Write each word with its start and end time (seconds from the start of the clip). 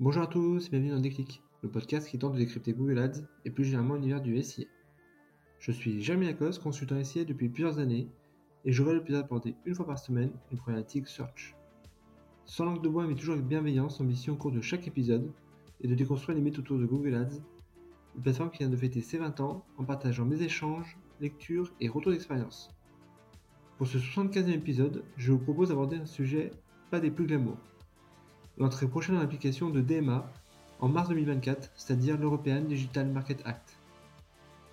Bonjour 0.00 0.22
à 0.22 0.26
tous 0.26 0.66
et 0.66 0.70
bienvenue 0.70 0.92
dans 0.92 0.98
Déclic, 0.98 1.42
le 1.62 1.68
podcast 1.68 2.08
qui 2.08 2.18
tente 2.18 2.32
de 2.32 2.38
décrypter 2.38 2.72
Google 2.72 3.00
Ads 3.00 3.20
et 3.44 3.50
plus 3.50 3.66
généralement 3.66 3.96
l'univers 3.96 4.22
du 4.22 4.42
SIA. 4.42 4.64
Je 5.58 5.72
suis 5.72 6.00
Jeremy 6.00 6.24
Lacoste, 6.24 6.62
consultant 6.62 7.04
SIA 7.04 7.26
depuis 7.26 7.50
plusieurs 7.50 7.78
années 7.78 8.08
et 8.64 8.72
j'aurai 8.72 8.94
le 8.94 9.02
plaisir 9.04 9.20
d'apporter 9.20 9.56
une 9.66 9.74
fois 9.74 9.84
par 9.84 9.98
semaine 9.98 10.30
une 10.50 10.56
problématique 10.56 11.06
search. 11.06 11.54
Sans 12.46 12.64
langue 12.64 12.80
de 12.82 12.88
bois 12.88 13.06
mais 13.06 13.14
toujours 13.14 13.34
avec 13.34 13.46
bienveillance, 13.46 14.00
ambition 14.00 14.32
au 14.32 14.36
cours 14.36 14.52
de 14.52 14.62
chaque 14.62 14.88
épisode 14.88 15.30
et 15.82 15.86
de 15.86 15.94
déconstruire 15.94 16.34
les 16.34 16.42
mythes 16.42 16.58
autour 16.58 16.78
de 16.78 16.86
Google 16.86 17.16
Ads, 17.16 17.42
une 18.16 18.22
plateforme 18.22 18.50
qui 18.50 18.60
vient 18.60 18.70
de 18.70 18.76
fêter 18.76 19.02
ses 19.02 19.18
20 19.18 19.38
ans 19.40 19.66
en 19.76 19.84
partageant 19.84 20.24
mes 20.24 20.40
échanges, 20.40 20.96
lectures 21.20 21.74
et 21.78 21.90
retours 21.90 22.12
d'expérience. 22.12 22.74
Pour 23.76 23.86
ce 23.86 23.98
75e 23.98 24.48
épisode, 24.48 25.04
je 25.18 25.32
vous 25.32 25.40
propose 25.40 25.68
d'aborder 25.68 25.98
un 25.98 26.06
sujet 26.06 26.52
pas 26.90 27.00
des 27.00 27.10
plus 27.10 27.26
glamour. 27.26 27.58
L'entrée 28.60 28.86
prochaine 28.86 29.16
en 29.16 29.22
application 29.22 29.70
de 29.70 29.80
DMA 29.80 30.30
en 30.80 30.88
mars 30.90 31.08
2024, 31.08 31.70
c'est-à-dire 31.74 32.18
l'European 32.18 32.60
Digital 32.60 33.08
Market 33.08 33.40
Act. 33.46 33.78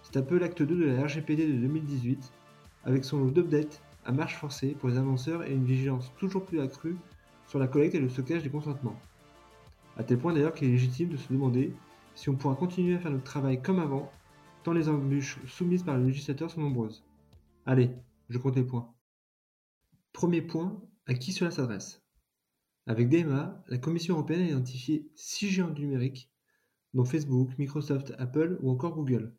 C'est 0.04 0.18
un 0.18 0.24
peu 0.24 0.38
l'acte 0.38 0.62
2 0.62 0.76
de 0.76 0.86
la 0.88 1.04
RGPD 1.04 1.48
de 1.48 1.54
2018, 1.54 2.34
avec 2.84 3.06
son 3.06 3.20
lot 3.20 3.32
d'updates 3.32 3.82
à 4.04 4.12
marche 4.12 4.36
forcée 4.36 4.76
pour 4.78 4.90
les 4.90 4.98
annonceurs 4.98 5.44
et 5.44 5.54
une 5.54 5.64
vigilance 5.64 6.12
toujours 6.18 6.44
plus 6.44 6.60
accrue 6.60 6.98
sur 7.48 7.60
la 7.60 7.68
collecte 7.68 7.96
et 7.96 8.00
le 8.02 8.10
stockage 8.10 8.44
des 8.44 8.50
consentements. 8.50 9.00
A 9.96 10.04
tel 10.04 10.18
point 10.18 10.34
d'ailleurs 10.34 10.54
qu'il 10.54 10.68
est 10.68 10.72
légitime 10.72 11.08
de 11.08 11.16
se 11.16 11.32
demander 11.32 11.74
si 12.14 12.28
on 12.28 12.36
pourra 12.36 12.56
continuer 12.56 12.96
à 12.96 13.00
faire 13.00 13.12
notre 13.12 13.24
travail 13.24 13.62
comme 13.62 13.80
avant, 13.80 14.12
tant 14.64 14.74
les 14.74 14.90
embûches 14.90 15.40
soumises 15.48 15.84
par 15.84 15.96
le 15.96 16.08
législateur 16.08 16.52
sont 16.52 16.60
nombreuses. 16.60 17.06
Allez, 17.66 17.92
je 18.28 18.38
compte 18.38 18.58
les 18.58 18.66
points. 18.66 18.94
Premier 20.12 20.42
point, 20.42 20.78
à 21.06 21.14
qui 21.14 21.32
cela 21.32 21.52
s'adresse? 21.52 22.02
Avec 22.90 23.10
DMA, 23.10 23.64
la 23.68 23.78
Commission 23.78 24.14
européenne 24.16 24.42
a 24.42 24.48
identifié 24.48 25.12
six 25.14 25.50
géants 25.50 25.72
du 25.72 25.82
numérique, 25.82 26.32
dont 26.94 27.04
Facebook, 27.04 27.52
Microsoft, 27.58 28.14
Apple 28.18 28.58
ou 28.62 28.72
encore 28.72 28.96
Google, 28.96 29.36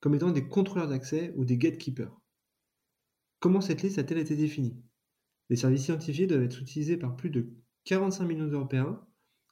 comme 0.00 0.14
étant 0.14 0.30
des 0.30 0.48
contrôleurs 0.48 0.88
d'accès 0.88 1.34
ou 1.36 1.44
des 1.44 1.58
gatekeepers. 1.58 2.18
Comment 3.40 3.60
cette 3.60 3.82
liste 3.82 3.98
a-t-elle 3.98 4.18
été 4.18 4.36
définie? 4.36 4.82
Les 5.50 5.56
services 5.56 5.84
identifiés 5.84 6.26
doivent 6.26 6.44
être 6.44 6.62
utilisés 6.62 6.96
par 6.96 7.14
plus 7.14 7.28
de 7.28 7.50
45 7.84 8.24
millions 8.24 8.48
d'Européens, 8.48 9.06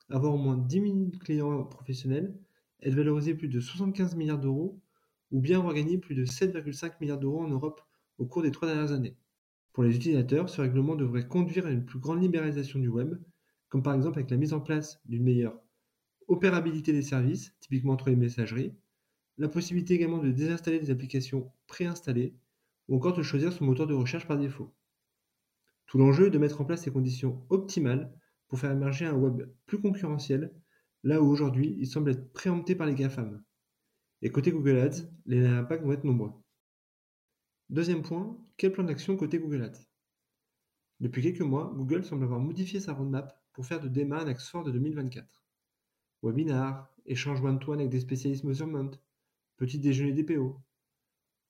avoir 0.08 0.32
au 0.32 0.38
moins 0.38 0.56
10 0.56 0.80
000 0.80 0.94
clients 1.20 1.62
professionnels, 1.64 2.34
être 2.82 2.94
valorisé 2.94 3.34
plus 3.34 3.48
de 3.48 3.60
75 3.60 4.16
milliards 4.16 4.40
d'euros 4.40 4.80
ou 5.30 5.40
bien 5.40 5.58
avoir 5.58 5.74
gagné 5.74 5.98
plus 5.98 6.14
de 6.14 6.24
7,5 6.24 6.94
milliards 7.02 7.18
d'euros 7.18 7.42
en 7.42 7.48
Europe 7.48 7.82
au 8.16 8.24
cours 8.24 8.42
des 8.42 8.50
trois 8.50 8.68
dernières 8.68 8.92
années. 8.92 9.16
Pour 9.76 9.84
les 9.84 9.94
utilisateurs, 9.94 10.48
ce 10.48 10.62
règlement 10.62 10.94
devrait 10.94 11.28
conduire 11.28 11.66
à 11.66 11.70
une 11.70 11.84
plus 11.84 11.98
grande 11.98 12.22
libéralisation 12.22 12.78
du 12.78 12.88
web, 12.88 13.14
comme 13.68 13.82
par 13.82 13.92
exemple 13.92 14.18
avec 14.18 14.30
la 14.30 14.38
mise 14.38 14.54
en 14.54 14.60
place 14.60 15.02
d'une 15.04 15.22
meilleure 15.22 15.60
opérabilité 16.28 16.94
des 16.94 17.02
services, 17.02 17.54
typiquement 17.60 17.92
entre 17.92 18.08
les 18.08 18.16
messageries, 18.16 18.72
la 19.36 19.50
possibilité 19.50 19.92
également 19.92 20.16
de 20.16 20.30
désinstaller 20.30 20.80
des 20.80 20.90
applications 20.90 21.52
préinstallées, 21.66 22.34
ou 22.88 22.96
encore 22.96 23.12
de 23.12 23.22
choisir 23.22 23.52
son 23.52 23.66
moteur 23.66 23.86
de 23.86 23.92
recherche 23.92 24.26
par 24.26 24.38
défaut. 24.38 24.74
Tout 25.84 25.98
l'enjeu 25.98 26.28
est 26.28 26.30
de 26.30 26.38
mettre 26.38 26.62
en 26.62 26.64
place 26.64 26.84
ces 26.84 26.90
conditions 26.90 27.44
optimales 27.50 28.10
pour 28.48 28.58
faire 28.58 28.72
émerger 28.72 29.04
un 29.04 29.12
web 29.12 29.46
plus 29.66 29.78
concurrentiel, 29.78 30.54
là 31.02 31.20
où 31.20 31.28
aujourd'hui 31.28 31.76
il 31.78 31.86
semble 31.86 32.12
être 32.12 32.32
préempté 32.32 32.76
par 32.76 32.86
les 32.86 32.94
GAFAM. 32.94 33.44
Et 34.22 34.30
côté 34.30 34.52
Google 34.52 34.78
Ads, 34.78 35.02
les 35.26 35.46
impacts 35.46 35.84
vont 35.84 35.92
être 35.92 36.04
nombreux. 36.04 36.32
Deuxième 37.68 38.02
point, 38.02 38.38
quel 38.56 38.70
plan 38.70 38.84
d'action 38.84 39.16
côté 39.16 39.40
Google 39.40 39.64
Ads? 39.64 39.88
Depuis 41.00 41.20
quelques 41.20 41.40
mois, 41.40 41.72
Google 41.74 42.04
semble 42.04 42.22
avoir 42.22 42.38
modifié 42.38 42.78
sa 42.78 42.92
roadmap 42.92 43.42
pour 43.52 43.66
faire 43.66 43.80
de 43.80 43.88
DEMA 43.88 44.20
un 44.20 44.28
axe 44.28 44.48
fort 44.48 44.62
de 44.62 44.70
2024. 44.70 45.42
Webinar, 46.22 46.88
échange 47.06 47.40
one-to-one 47.42 47.80
avec 47.80 47.90
des 47.90 47.98
spécialistes 47.98 48.44
measurement, 48.44 48.92
petit 49.56 49.80
déjeuner 49.80 50.12
DPO. 50.12 50.60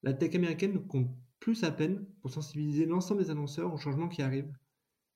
La 0.02 0.14
tech 0.14 0.34
américaine 0.34 0.72
ne 0.72 0.78
compte 0.78 1.10
plus 1.38 1.64
à 1.64 1.70
peine 1.70 2.06
pour 2.22 2.30
sensibiliser 2.30 2.86
l'ensemble 2.86 3.22
des 3.22 3.30
annonceurs 3.30 3.74
aux 3.74 3.78
changements 3.78 4.08
qui 4.08 4.22
arrivent, 4.22 4.56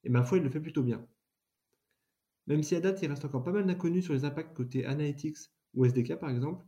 et 0.05 0.11
ma 0.11 0.23
foi, 0.23 0.37
il 0.37 0.45
le 0.45 0.51
fait 0.51 0.61
plutôt 0.61 0.83
bien. 0.83 1.09
Même 2.47 2.63
si 2.63 2.77
à 2.77 2.81
date, 2.81 3.01
il 3.01 3.09
reste 3.09 3.25
encore 3.25 3.43
pas 3.43 3.53
mal 3.53 3.65
d'inconnus 3.65 4.05
sur 4.05 4.13
les 4.13 4.27
impacts 4.27 4.55
côté 4.55 4.85
Analytics 4.85 5.39
ou 5.73 5.87
SDK 5.87 6.17
par 6.17 6.29
exemple, 6.29 6.67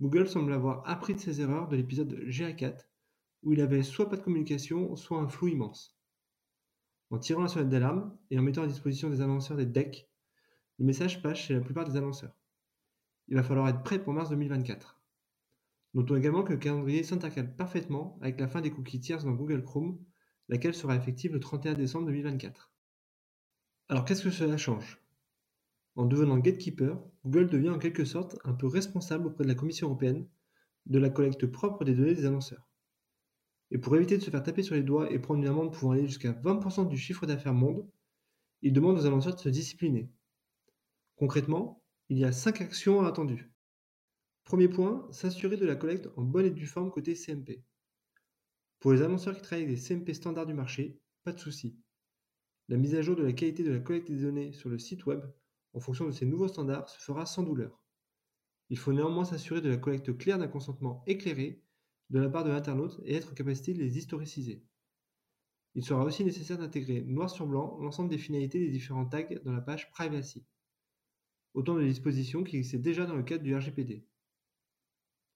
Google 0.00 0.28
semble 0.28 0.54
avoir 0.54 0.88
appris 0.88 1.14
de 1.14 1.20
ses 1.20 1.42
erreurs 1.42 1.68
de 1.68 1.76
l'épisode 1.76 2.14
GA4 2.24 2.89
où 3.42 3.52
il 3.52 3.60
avait 3.60 3.82
soit 3.82 4.08
pas 4.08 4.16
de 4.16 4.22
communication, 4.22 4.94
soit 4.96 5.18
un 5.18 5.28
flou 5.28 5.48
immense. 5.48 5.96
En 7.10 7.18
tirant 7.18 7.42
la 7.42 7.48
sonnette 7.48 7.68
d'alarme 7.68 8.16
et 8.30 8.38
en 8.38 8.42
mettant 8.42 8.62
à 8.62 8.66
disposition 8.66 9.10
des 9.10 9.20
annonceurs 9.20 9.56
des 9.56 9.66
decks, 9.66 10.08
le 10.78 10.84
message 10.84 11.22
passe 11.22 11.38
chez 11.38 11.54
la 11.54 11.60
plupart 11.60 11.84
des 11.84 11.96
annonceurs. 11.96 12.36
Il 13.28 13.36
va 13.36 13.42
falloir 13.42 13.68
être 13.68 13.82
prêt 13.82 14.02
pour 14.02 14.12
mars 14.12 14.30
2024. 14.30 15.00
Notons 15.94 16.16
également 16.16 16.44
que 16.44 16.52
le 16.52 16.58
calendrier 16.58 17.02
s'intercale 17.02 17.56
parfaitement 17.56 18.18
avec 18.22 18.38
la 18.38 18.46
fin 18.46 18.60
des 18.60 18.70
cookies 18.70 19.00
tiers 19.00 19.24
dans 19.24 19.32
Google 19.32 19.64
Chrome, 19.64 19.98
laquelle 20.48 20.74
sera 20.74 20.94
effective 20.94 21.32
le 21.32 21.40
31 21.40 21.74
décembre 21.74 22.06
2024. 22.06 22.72
Alors 23.88 24.04
qu'est-ce 24.04 24.22
que 24.22 24.30
cela 24.30 24.56
change? 24.56 25.00
En 25.96 26.06
devenant 26.06 26.38
gatekeeper, 26.38 26.96
Google 27.24 27.48
devient 27.48 27.70
en 27.70 27.78
quelque 27.78 28.04
sorte 28.04 28.38
un 28.44 28.54
peu 28.54 28.68
responsable 28.68 29.26
auprès 29.26 29.42
de 29.42 29.48
la 29.48 29.56
Commission 29.56 29.88
européenne 29.88 30.28
de 30.86 30.98
la 30.98 31.10
collecte 31.10 31.46
propre 31.46 31.84
des 31.84 31.94
données 31.94 32.14
des 32.14 32.24
annonceurs. 32.24 32.69
Et 33.70 33.78
pour 33.78 33.96
éviter 33.96 34.18
de 34.18 34.22
se 34.22 34.30
faire 34.30 34.42
taper 34.42 34.62
sur 34.62 34.74
les 34.74 34.82
doigts 34.82 35.10
et 35.10 35.18
prendre 35.18 35.40
une 35.40 35.48
amende 35.48 35.72
pouvant 35.72 35.92
aller 35.92 36.06
jusqu'à 36.06 36.32
20% 36.32 36.88
du 36.88 36.96
chiffre 36.96 37.26
d'affaires 37.26 37.54
monde, 37.54 37.88
il 38.62 38.72
demande 38.72 38.98
aux 38.98 39.06
annonceurs 39.06 39.34
de 39.34 39.40
se 39.40 39.48
discipliner. 39.48 40.10
Concrètement, 41.16 41.82
il 42.08 42.18
y 42.18 42.24
a 42.24 42.32
5 42.32 42.60
actions 42.60 43.02
attendues. 43.02 43.52
Premier 44.44 44.68
point, 44.68 45.06
s'assurer 45.12 45.56
de 45.56 45.66
la 45.66 45.76
collecte 45.76 46.08
en 46.16 46.22
bonne 46.22 46.46
et 46.46 46.50
due 46.50 46.66
forme 46.66 46.90
côté 46.90 47.14
CMP. 47.14 47.62
Pour 48.80 48.92
les 48.92 49.02
annonceurs 49.02 49.36
qui 49.36 49.42
travaillent 49.42 49.64
avec 49.64 49.76
des 49.76 49.80
CMP 49.80 50.14
standards 50.14 50.46
du 50.46 50.54
marché, 50.54 50.98
pas 51.22 51.32
de 51.32 51.38
souci. 51.38 51.78
La 52.68 52.76
mise 52.76 52.94
à 52.94 53.02
jour 53.02 53.14
de 53.14 53.22
la 53.22 53.32
qualité 53.32 53.62
de 53.62 53.70
la 53.70 53.78
collecte 53.78 54.10
des 54.10 54.22
données 54.22 54.52
sur 54.52 54.68
le 54.68 54.78
site 54.78 55.06
web 55.06 55.20
en 55.72 55.80
fonction 55.80 56.06
de 56.06 56.10
ces 56.10 56.26
nouveaux 56.26 56.48
standards 56.48 56.88
se 56.88 56.98
fera 56.98 57.26
sans 57.26 57.42
douleur. 57.42 57.84
Il 58.70 58.78
faut 58.78 58.92
néanmoins 58.92 59.24
s'assurer 59.24 59.60
de 59.60 59.68
la 59.68 59.76
collecte 59.76 60.16
claire 60.16 60.38
d'un 60.38 60.48
consentement 60.48 61.02
éclairé 61.06 61.62
de 62.10 62.20
la 62.20 62.28
part 62.28 62.44
de 62.44 62.50
l'internaute 62.50 63.00
et 63.04 63.14
être 63.14 63.30
en 63.30 63.34
capacité 63.34 63.72
de 63.72 63.78
les 63.78 63.98
historiciser. 63.98 64.62
Il 65.74 65.84
sera 65.84 66.04
aussi 66.04 66.24
nécessaire 66.24 66.58
d'intégrer 66.58 67.02
noir 67.02 67.30
sur 67.30 67.46
blanc 67.46 67.78
l'ensemble 67.80 68.10
des 68.10 68.18
finalités 68.18 68.58
des 68.58 68.70
différents 68.70 69.06
tags 69.06 69.28
dans 69.44 69.52
la 69.52 69.60
page 69.60 69.90
Privacy. 69.92 70.44
Autant 71.54 71.74
de 71.74 71.84
dispositions 71.84 72.42
qui 72.42 72.56
existaient 72.56 72.78
déjà 72.78 73.06
dans 73.06 73.14
le 73.14 73.22
cadre 73.22 73.44
du 73.44 73.54
RGPD. 73.54 74.04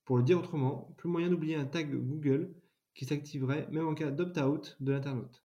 Pour 0.04 0.18
le 0.18 0.24
dire 0.24 0.38
autrement, 0.38 0.92
plus 0.98 1.08
moyen 1.08 1.30
d'oublier 1.30 1.54
un 1.54 1.64
tag 1.64 1.94
Google 1.94 2.54
qui 2.94 3.04
s'activerait 3.04 3.68
même 3.70 3.86
en 3.86 3.94
cas 3.94 4.10
d'opt-out 4.10 4.76
de 4.80 4.92
l'internaute. 4.92 5.44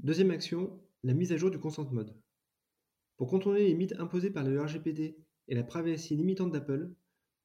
Deuxième 0.00 0.30
action, 0.30 0.80
la 1.02 1.14
mise 1.14 1.32
à 1.32 1.36
jour 1.36 1.50
du 1.50 1.58
consent 1.58 1.90
mode. 1.90 2.14
Pour 3.16 3.28
contourner 3.28 3.60
les 3.60 3.68
limites 3.68 3.94
imposées 3.98 4.30
par 4.30 4.44
le 4.44 4.60
RGPD 4.60 5.16
et 5.48 5.54
la 5.54 5.64
privacy 5.64 6.14
limitante 6.16 6.52
d'Apple, 6.52 6.90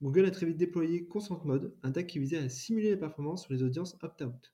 Google 0.03 0.25
a 0.25 0.31
très 0.31 0.45
vite 0.45 0.57
déployé 0.57 1.05
Consent 1.05 1.45
Mode, 1.45 1.73
un 1.81 1.93
tag 1.93 2.07
qui 2.07 2.19
visait 2.19 2.37
à 2.37 2.49
simuler 2.49 2.91
la 2.91 2.97
performance 2.97 3.43
sur 3.43 3.53
les 3.53 3.63
audiences 3.63 3.95
opt-out. 4.01 4.53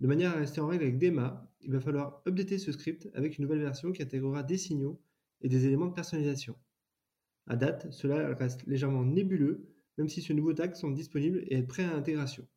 De 0.00 0.06
manière 0.06 0.30
à 0.30 0.36
rester 0.36 0.62
en 0.62 0.68
règle 0.68 0.84
avec 0.84 0.96
DEMA, 0.96 1.52
il 1.60 1.70
va 1.70 1.80
falloir 1.80 2.22
updater 2.26 2.56
ce 2.56 2.72
script 2.72 3.10
avec 3.12 3.36
une 3.36 3.42
nouvelle 3.42 3.60
version 3.60 3.92
qui 3.92 4.02
intégrera 4.02 4.42
des 4.42 4.56
signaux 4.56 5.02
et 5.42 5.50
des 5.50 5.66
éléments 5.66 5.88
de 5.88 5.92
personnalisation. 5.92 6.56
À 7.46 7.56
date, 7.56 7.92
cela 7.92 8.34
reste 8.36 8.66
légèrement 8.66 9.04
nébuleux, 9.04 9.68
même 9.98 10.08
si 10.08 10.22
ce 10.22 10.32
nouveau 10.32 10.54
tag 10.54 10.74
semble 10.74 10.94
disponible 10.94 11.44
et 11.48 11.58
est 11.58 11.62
prêt 11.62 11.84
à 11.84 11.92
l'intégration. 11.92 12.48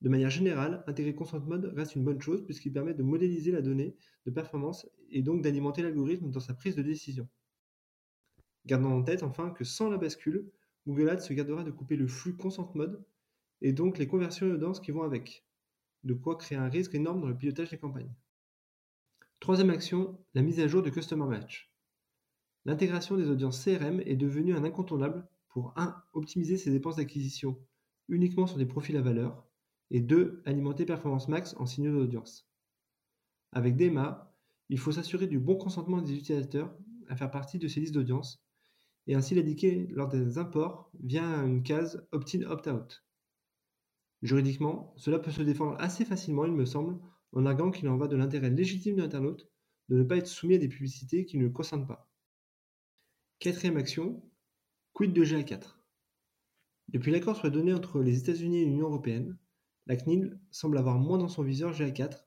De 0.00 0.08
manière 0.08 0.30
générale, 0.30 0.84
intégrer 0.86 1.16
Consent 1.16 1.40
Mode 1.40 1.72
reste 1.74 1.96
une 1.96 2.04
bonne 2.04 2.22
chose 2.22 2.44
puisqu'il 2.44 2.72
permet 2.72 2.94
de 2.94 3.02
modéliser 3.02 3.50
la 3.50 3.62
donnée 3.62 3.96
de 4.26 4.30
performance 4.30 4.88
et 5.10 5.22
donc 5.22 5.42
d'alimenter 5.42 5.82
l'algorithme 5.82 6.30
dans 6.30 6.38
sa 6.38 6.54
prise 6.54 6.76
de 6.76 6.82
décision. 6.82 7.28
Gardons 8.64 8.92
en 8.92 9.02
tête 9.02 9.24
enfin 9.24 9.50
que 9.50 9.64
sans 9.64 9.90
la 9.90 9.96
bascule, 9.96 10.52
Google 10.88 11.10
Ads 11.10 11.20
se 11.20 11.34
gardera 11.34 11.64
de 11.64 11.70
couper 11.70 11.96
le 11.96 12.08
flux 12.08 12.34
consent 12.34 12.72
mode 12.74 13.04
et 13.60 13.74
donc 13.74 13.98
les 13.98 14.06
conversions 14.06 14.46
et 14.46 14.52
audiences 14.52 14.80
qui 14.80 14.90
vont 14.90 15.02
avec. 15.02 15.44
De 16.02 16.14
quoi 16.14 16.36
créer 16.36 16.56
un 16.56 16.70
risque 16.70 16.94
énorme 16.94 17.20
dans 17.20 17.28
le 17.28 17.36
pilotage 17.36 17.68
des 17.68 17.76
campagnes. 17.76 18.14
Troisième 19.38 19.68
action, 19.68 20.18
la 20.32 20.40
mise 20.40 20.60
à 20.60 20.66
jour 20.66 20.82
de 20.82 20.88
Customer 20.88 21.26
Match. 21.26 21.70
L'intégration 22.64 23.18
des 23.18 23.28
audiences 23.28 23.62
CRM 23.62 24.00
est 24.00 24.16
devenue 24.16 24.54
un 24.54 24.64
incontournable 24.64 25.28
pour 25.50 25.74
1. 25.76 25.94
optimiser 26.14 26.56
ses 26.56 26.70
dépenses 26.70 26.96
d'acquisition 26.96 27.58
uniquement 28.08 28.46
sur 28.46 28.56
des 28.56 28.64
profils 28.64 28.96
à 28.96 29.02
valeur 29.02 29.46
et 29.90 30.00
2. 30.00 30.42
alimenter 30.46 30.86
Performance 30.86 31.28
Max 31.28 31.54
en 31.58 31.66
signaux 31.66 31.92
d'audience. 31.92 32.48
Avec 33.52 33.76
DEMA, 33.76 34.34
il 34.70 34.78
faut 34.78 34.92
s'assurer 34.92 35.26
du 35.26 35.38
bon 35.38 35.56
consentement 35.56 36.00
des 36.00 36.14
utilisateurs 36.14 36.74
à 37.08 37.16
faire 37.16 37.30
partie 37.30 37.58
de 37.58 37.68
ces 37.68 37.80
listes 37.80 37.94
d'audience 37.94 38.42
et 39.08 39.14
ainsi 39.14 39.34
l'indiquer 39.34 39.88
lors 39.90 40.08
des 40.08 40.38
imports 40.38 40.90
via 41.00 41.24
une 41.42 41.62
case 41.62 42.06
opt-in 42.12 42.42
opt-out. 42.42 43.04
Juridiquement, 44.22 44.92
cela 44.96 45.18
peut 45.18 45.30
se 45.30 45.42
défendre 45.42 45.76
assez 45.80 46.04
facilement, 46.04 46.44
il 46.44 46.52
me 46.52 46.66
semble, 46.66 47.00
en 47.32 47.46
arguant 47.46 47.70
qu'il 47.70 47.88
en 47.88 47.96
va 47.96 48.06
de 48.06 48.16
l'intérêt 48.16 48.50
légitime 48.50 48.96
de 48.96 49.02
l'internaute 49.02 49.48
de 49.88 49.96
ne 49.96 50.02
pas 50.02 50.18
être 50.18 50.26
soumis 50.26 50.56
à 50.56 50.58
des 50.58 50.68
publicités 50.68 51.24
qui 51.24 51.38
ne 51.38 51.44
le 51.44 51.50
concernent 51.50 51.86
pas. 51.86 52.10
Quatrième 53.38 53.78
action, 53.78 54.22
quid 54.92 55.14
de 55.14 55.24
GA4 55.24 55.76
Depuis 56.88 57.10
l'accord 57.10 57.36
sur 57.36 57.46
les 57.46 57.52
données 57.52 57.72
entre 57.72 58.02
les 58.02 58.18
États-Unis 58.18 58.58
et 58.58 58.66
l'Union 58.66 58.88
européenne, 58.88 59.38
la 59.86 59.96
CNIL 59.96 60.38
semble 60.50 60.76
avoir 60.76 60.98
moins 60.98 61.16
dans 61.16 61.28
son 61.28 61.42
viseur 61.42 61.72
GA4, 61.72 62.24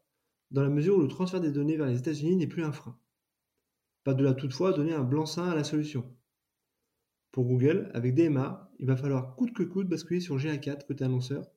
dans 0.50 0.64
la 0.64 0.70
mesure 0.70 0.98
où 0.98 1.02
le 1.02 1.08
transfert 1.08 1.42
des 1.42 1.52
données 1.52 1.78
vers 1.78 1.88
les 1.88 2.00
États-Unis 2.00 2.38
n'est 2.38 2.48
plus 2.48 2.64
un 2.64 2.72
frein. 2.72 2.98
Pas 4.04 4.16
de 4.16 4.24
là 4.24 4.34
toutefois 4.34 4.74
donner 4.74 4.94
un 4.94 5.04
blanc-seing 5.04 5.48
à 5.48 5.54
la 5.54 5.64
solution. 5.64 6.12
Pour 7.32 7.46
Google, 7.46 7.90
avec 7.94 8.14
DMA, 8.14 8.72
il 8.80 8.88
va 8.88 8.98
falloir 8.98 9.36
coûte 9.36 9.54
que 9.54 9.64
coûte 9.64 9.88
basculer 9.88 10.20
sur 10.20 10.38
GA4 10.38 10.86
côté 10.86 11.04
annonceur 11.04 11.50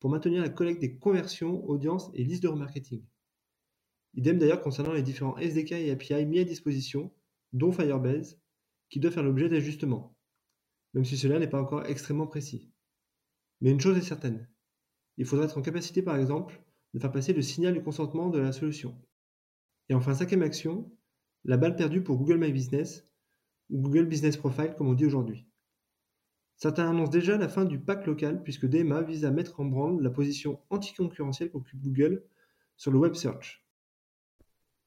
pour 0.00 0.10
maintenir 0.10 0.42
la 0.42 0.48
collecte 0.48 0.80
des 0.80 0.96
conversions, 0.96 1.64
audiences 1.68 2.10
et 2.14 2.24
listes 2.24 2.42
de 2.42 2.48
remarketing. 2.48 3.04
Idem 4.14 4.38
d'ailleurs 4.38 4.62
concernant 4.62 4.92
les 4.92 5.02
différents 5.02 5.36
SDK 5.36 5.72
et 5.72 5.90
API 5.90 6.24
mis 6.24 6.38
à 6.38 6.44
disposition, 6.44 7.12
dont 7.52 7.72
Firebase, 7.72 8.40
qui 8.88 9.00
doivent 9.00 9.12
faire 9.12 9.22
l'objet 9.22 9.48
d'ajustements, 9.48 10.16
même 10.94 11.04
si 11.04 11.16
cela 11.16 11.38
n'est 11.38 11.48
pas 11.48 11.60
encore 11.60 11.84
extrêmement 11.86 12.26
précis. 12.26 12.70
Mais 13.60 13.70
une 13.70 13.80
chose 13.80 13.98
est 13.98 14.02
certaine, 14.02 14.48
il 15.18 15.26
faudra 15.26 15.44
être 15.44 15.58
en 15.58 15.62
capacité 15.62 16.00
par 16.00 16.16
exemple 16.16 16.62
de 16.94 17.00
faire 17.00 17.12
passer 17.12 17.32
le 17.32 17.42
signal 17.42 17.74
du 17.74 17.82
consentement 17.82 18.30
de 18.30 18.38
la 18.38 18.52
solution. 18.52 18.96
Et 19.88 19.94
enfin, 19.94 20.14
cinquième 20.14 20.42
action, 20.42 20.90
la 21.44 21.56
balle 21.56 21.76
perdue 21.76 22.02
pour 22.02 22.16
Google 22.16 22.38
My 22.38 22.52
Business, 22.52 23.04
Google 23.70 24.06
Business 24.06 24.36
Profile 24.36 24.74
comme 24.76 24.88
on 24.88 24.94
dit 24.94 25.06
aujourd'hui. 25.06 25.46
Certains 26.56 26.90
annoncent 26.90 27.12
déjà 27.12 27.36
la 27.36 27.48
fin 27.48 27.64
du 27.64 27.78
pack 27.78 28.06
local 28.06 28.42
puisque 28.42 28.66
DMA 28.66 29.02
vise 29.02 29.24
à 29.24 29.30
mettre 29.30 29.60
en 29.60 29.64
branle 29.64 30.02
la 30.02 30.10
position 30.10 30.60
anticoncurrentielle 30.70 31.50
qu'occupe 31.50 31.80
Google 31.80 32.24
sur 32.76 32.90
le 32.90 32.98
web 32.98 33.14
search. 33.14 33.64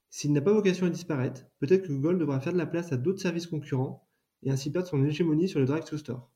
S'il 0.09 0.33
n'a 0.33 0.41
pas 0.41 0.51
vocation 0.51 0.85
à 0.85 0.89
disparaître, 0.89 1.45
peut-être 1.59 1.87
que 1.87 1.93
Google 1.93 2.19
devra 2.19 2.41
faire 2.41 2.51
de 2.51 2.57
la 2.57 2.65
place 2.65 2.91
à 2.91 2.97
d'autres 2.97 3.21
services 3.21 3.47
concurrents 3.47 4.05
et 4.43 4.51
ainsi 4.51 4.69
perdre 4.69 4.89
son 4.89 5.05
hégémonie 5.05 5.47
sur 5.47 5.61
le 5.61 5.65
Direct 5.65 5.87
to 5.87 5.97
Store. 5.97 6.29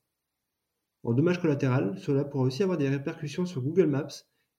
En 1.03 1.13
dommage 1.13 1.41
collatéral, 1.41 1.99
cela 1.99 2.23
pourra 2.23 2.45
aussi 2.45 2.63
avoir 2.63 2.77
des 2.77 2.87
répercussions 2.87 3.45
sur 3.45 3.61
Google 3.61 3.87
Maps 3.87 4.07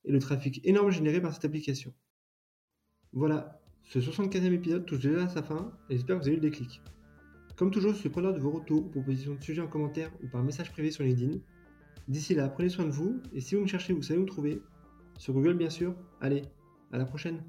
et 0.05 0.13
le 0.13 0.19
trafic 0.19 0.61
énorme 0.65 0.91
généré 0.91 1.21
par 1.21 1.33
cette 1.33 1.47
application. 1.47 1.95
Voilà, 3.13 3.59
ce 3.85 3.99
64e 3.99 4.53
épisode 4.53 4.85
touche 4.85 5.01
déjà 5.01 5.25
à 5.25 5.29
sa 5.29 5.43
fin 5.43 5.73
et 5.89 5.95
j'espère 5.95 6.19
que 6.19 6.23
vous 6.23 6.29
avez 6.29 6.37
eu 6.37 6.41
le 6.41 6.51
déclic. 6.51 6.83
Comme 7.57 7.71
toujours, 7.71 7.93
je 7.93 7.99
suis 7.99 8.11
preneur 8.11 8.35
de 8.35 8.39
vos 8.39 8.51
retours, 8.51 8.91
propositions 8.91 9.35
de 9.35 9.43
sujets 9.43 9.63
en 9.63 9.67
commentaire 9.67 10.11
ou 10.23 10.29
par 10.29 10.43
message 10.43 10.71
privé 10.71 10.91
sur 10.91 11.05
LinkedIn. 11.05 11.39
D'ici 12.07 12.35
là, 12.35 12.49
prenez 12.49 12.69
soin 12.69 12.85
de 12.85 12.91
vous 12.91 13.21
et 13.33 13.41
si 13.41 13.55
vous 13.55 13.63
me 13.63 13.67
cherchez, 13.67 13.95
vous 13.95 14.03
savez 14.03 14.21
où 14.21 14.23
me 14.23 14.29
trouver. 14.29 14.61
Sur 15.19 15.33
Google 15.33 15.55
bien 15.55 15.71
sûr. 15.71 15.95
Allez, 16.21 16.43
à 16.93 16.99
la 16.99 17.07
prochaine 17.07 17.43